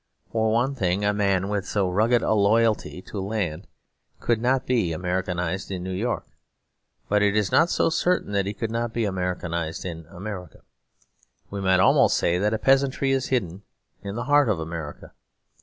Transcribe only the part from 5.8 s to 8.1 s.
New York; but it is not so